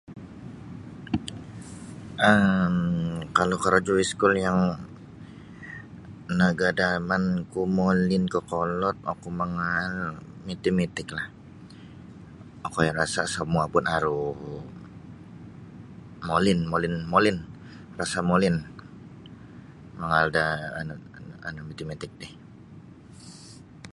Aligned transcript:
um 2.29 2.77
Kalau 3.37 3.55
korojo 3.63 3.93
iskul 4.05 4.33
yang 4.47 4.59
nagadamanku 6.41 7.61
molin 7.77 8.23
kokolod 8.33 8.95
oku 9.11 9.29
mangaal 9.39 9.93
mitimitiklah 10.47 11.27
okoi 12.67 12.89
rasa 12.99 13.21
samua 13.35 13.63
pun 13.73 13.83
aru 13.97 14.21
molin 16.29 16.59
molin 16.71 16.93
molin 17.11 17.37
rasa 17.99 18.19
molin 18.31 18.55
mangaal 19.99 20.27
da 20.37 20.43
um 20.79 20.91
nu 21.55 21.61
mitimitik 21.69 22.11
ti. 22.21 22.29